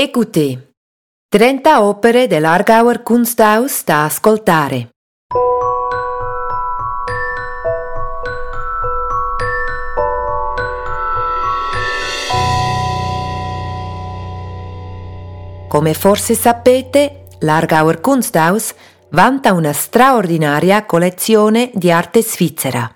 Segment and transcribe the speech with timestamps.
[0.00, 0.56] Écoutez.
[1.28, 4.90] 30 opere dell'Argauer Kunsthaus da ascoltare.
[15.66, 18.72] Come forse sapete, l'Argauer Kunsthaus
[19.08, 22.88] vanta una straordinaria collezione di arte svizzera.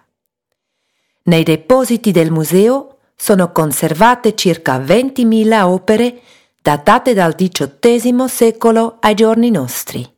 [1.24, 6.20] Nei depositi del museo sono conservate circa 20.000 opere
[6.62, 10.08] datate dal XVIII secolo ai giorni nostri.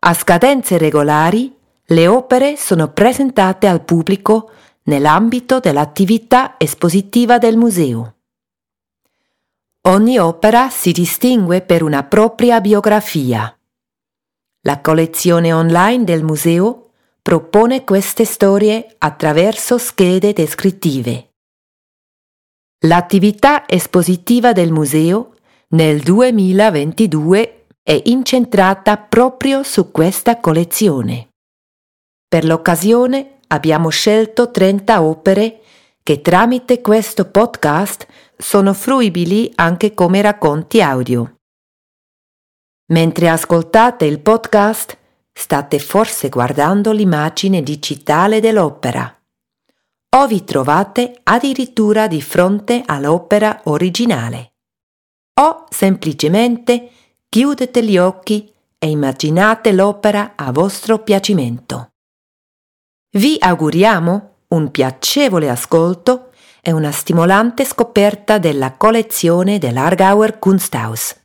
[0.00, 4.50] A scadenze regolari, le opere sono presentate al pubblico
[4.82, 8.16] nell'ambito dell'attività espositiva del museo.
[9.88, 13.58] Ogni opera si distingue per una propria biografia.
[14.60, 16.90] La collezione online del museo
[17.22, 21.27] propone queste storie attraverso schede descrittive.
[22.82, 25.34] L'attività espositiva del museo
[25.70, 31.30] nel 2022 è incentrata proprio su questa collezione.
[32.28, 35.60] Per l'occasione abbiamo scelto 30 opere
[36.04, 41.34] che tramite questo podcast sono fruibili anche come racconti audio.
[42.92, 44.96] Mentre ascoltate il podcast,
[45.32, 49.17] state forse guardando l'immagine digitale dell'opera
[50.16, 54.52] o vi trovate addirittura di fronte all'opera originale.
[55.40, 56.90] O semplicemente
[57.28, 61.90] chiudete gli occhi e immaginate l'opera a vostro piacimento.
[63.10, 66.30] Vi auguriamo un piacevole ascolto
[66.62, 71.16] e una stimolante scoperta della collezione dell'Argauer Kunsthaus.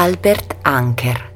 [0.00, 1.34] Albert Anker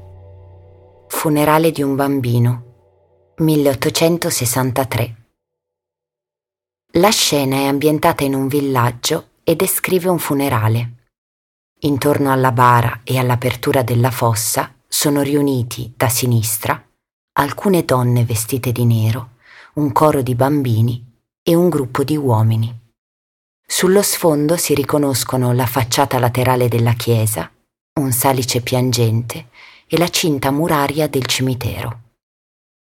[1.09, 5.15] Funerale di un bambino 1863
[6.91, 10.93] La scena è ambientata in un villaggio e descrive un funerale.
[11.79, 16.81] Intorno alla bara e all'apertura della fossa sono riuniti da sinistra
[17.33, 19.31] alcune donne vestite di nero,
[19.73, 21.05] un coro di bambini
[21.43, 22.79] e un gruppo di uomini.
[23.67, 27.52] Sullo sfondo si riconoscono la facciata laterale della chiesa
[27.99, 29.49] un salice piangente
[29.87, 31.99] e la cinta muraria del cimitero.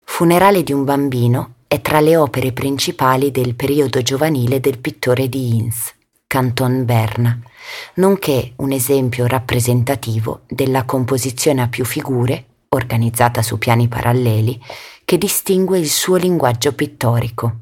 [0.04, 5.56] Funerale di un bambino è tra le opere principali del periodo giovanile del pittore di
[5.56, 5.94] Inns,
[6.26, 7.38] Canton Berna,
[7.94, 14.60] nonché un esempio rappresentativo della composizione a più figure, organizzata su piani paralleli,
[15.04, 17.60] che distingue il suo linguaggio pittorico.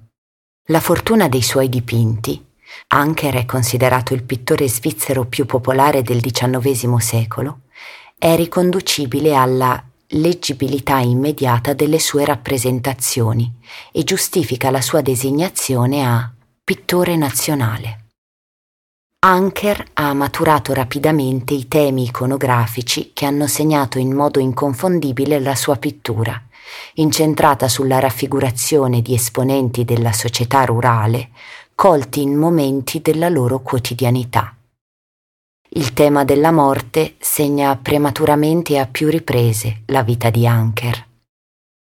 [0.68, 2.42] La fortuna dei suoi dipinti
[2.88, 7.60] Anker è considerato il pittore svizzero più popolare del XIX secolo,
[8.18, 13.52] è riconducibile alla leggibilità immediata delle sue rappresentazioni
[13.92, 16.32] e giustifica la sua designazione a
[16.62, 17.98] pittore nazionale.
[19.26, 25.76] Anker ha maturato rapidamente i temi iconografici che hanno segnato in modo inconfondibile la sua
[25.76, 26.38] pittura,
[26.94, 31.30] incentrata sulla raffigurazione di esponenti della società rurale,
[31.74, 34.56] colti in momenti della loro quotidianità.
[35.70, 41.06] Il tema della morte segna prematuramente a più riprese la vita di Anker.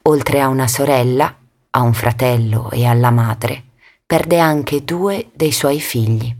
[0.03, 1.33] Oltre a una sorella,
[1.69, 3.63] a un fratello e alla madre,
[4.05, 6.35] perde anche due dei suoi figli.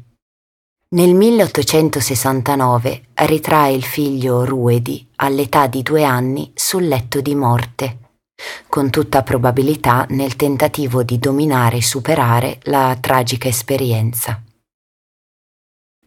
[0.90, 8.06] Nel 1869 ritrae il figlio Ruedi all'età di due anni sul letto di morte
[8.68, 14.42] con tutta probabilità nel tentativo di dominare e superare la tragica esperienza.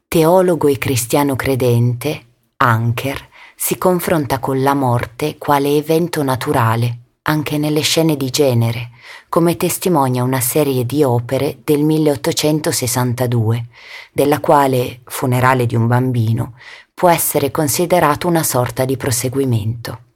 [0.07, 2.27] Teologo e cristiano credente,
[2.57, 8.91] Anker si confronta con la morte quale evento naturale, anche nelle scene di genere,
[9.29, 13.67] come testimonia una serie di opere del 1862,
[14.13, 16.55] della quale Funerale di un bambino
[16.93, 20.10] può essere considerato una sorta di proseguimento.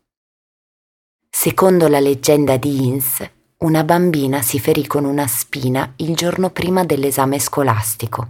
[1.45, 3.23] Secondo la leggenda di Inns,
[3.59, 8.29] una bambina si ferì con una spina il giorno prima dell'esame scolastico.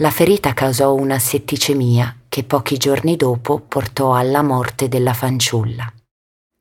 [0.00, 5.90] La ferita causò una setticemia che pochi giorni dopo portò alla morte della fanciulla.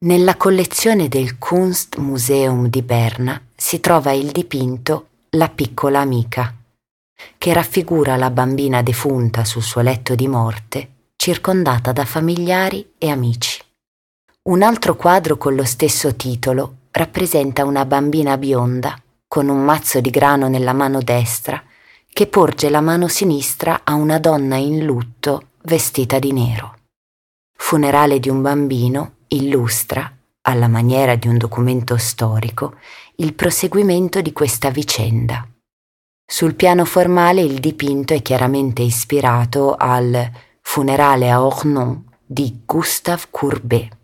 [0.05, 6.55] Nella collezione del Kunstmuseum di Berna si trova il dipinto La piccola amica,
[7.37, 13.58] che raffigura la bambina defunta sul suo letto di morte, circondata da familiari e amici.
[14.41, 20.09] Un altro quadro con lo stesso titolo rappresenta una bambina bionda con un mazzo di
[20.09, 21.61] grano nella mano destra
[22.11, 26.77] che porge la mano sinistra a una donna in lutto vestita di nero.
[27.55, 32.75] Funerale di un bambino illustra, alla maniera di un documento storico,
[33.17, 35.47] il proseguimento di questa vicenda.
[36.25, 40.31] Sul piano formale il dipinto è chiaramente ispirato al
[40.61, 43.97] Funerale a Ornon di Gustave Courbet.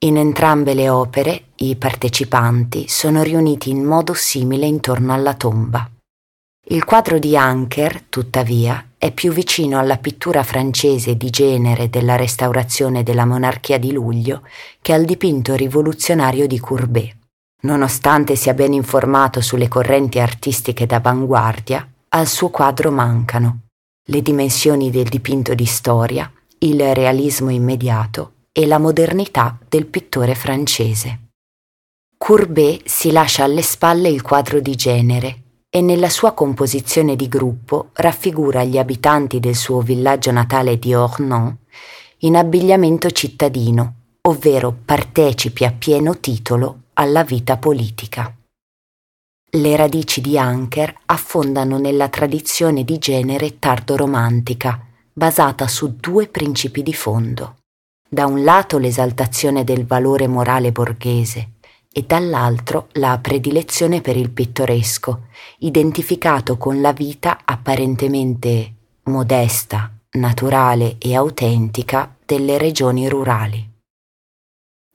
[0.00, 5.90] In entrambe le opere i partecipanti sono riuniti in modo simile intorno alla tomba.
[6.68, 13.02] Il quadro di Anker, tuttavia, è più vicino alla pittura francese di genere della restaurazione
[13.02, 14.42] della monarchia di luglio
[14.80, 17.16] che al dipinto rivoluzionario di Courbet.
[17.62, 23.62] Nonostante sia ben informato sulle correnti artistiche d'avanguardia, al suo quadro mancano
[24.04, 26.30] le dimensioni del dipinto di storia,
[26.60, 31.28] il realismo immediato e la modernità del pittore francese.
[32.16, 37.90] Courbet si lascia alle spalle il quadro di genere e nella sua composizione di gruppo
[37.92, 41.56] raffigura gli abitanti del suo villaggio natale di Ornon
[42.22, 48.36] in abbigliamento cittadino, ovvero partecipi a pieno titolo alla vita politica.
[49.50, 56.92] Le radici di Anker affondano nella tradizione di genere tardo-romantica, basata su due principi di
[56.92, 57.54] fondo.
[58.10, 61.50] Da un lato l'esaltazione del valore morale borghese
[61.92, 65.26] e dall'altro la predilezione per il pittoresco,
[65.58, 68.72] identificato con la vita apparentemente
[69.04, 73.68] modesta, naturale e autentica delle regioni rurali.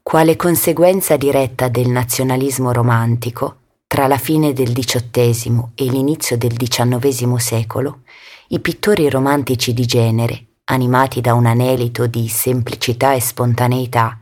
[0.01, 7.35] Quale conseguenza diretta del nazionalismo romantico, tra la fine del XVIII e l'inizio del XIX
[7.35, 8.01] secolo,
[8.47, 14.19] i pittori romantici di genere, animati da un anelito di semplicità e spontaneità,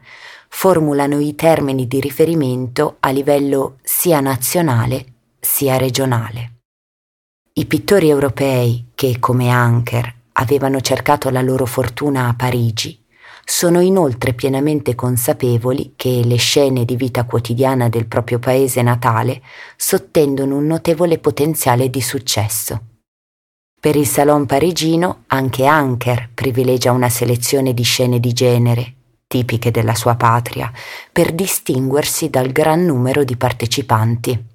[0.47, 5.05] formulano i termini di riferimento a livello sia nazionale
[5.39, 6.59] sia regionale.
[7.53, 12.99] I pittori europei che, come Anker, avevano cercato la loro fortuna a Parigi,
[13.43, 19.41] sono inoltre pienamente consapevoli che le scene di vita quotidiana del proprio paese natale
[19.75, 22.90] sottendono un notevole potenziale di successo.
[23.81, 28.93] Per il Salon parigino anche Anker privilegia una selezione di scene di genere,
[29.25, 30.71] tipiche della sua patria,
[31.11, 34.45] per distinguersi dal gran numero di partecipanti.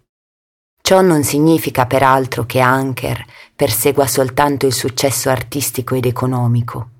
[0.81, 3.25] Ciò non significa peraltro che Anker
[3.57, 6.91] persegua soltanto il successo artistico ed economico.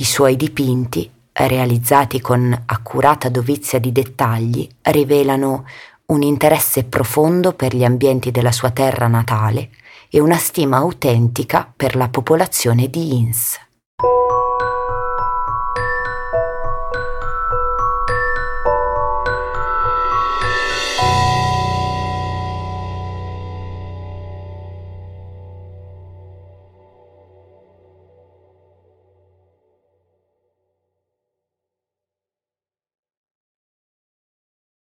[0.00, 5.66] I suoi dipinti, realizzati con accurata dovizia di dettagli, rivelano
[6.06, 9.70] un interesse profondo per gli ambienti della sua terra natale
[10.14, 13.58] e una stima autentica per la popolazione di Inns.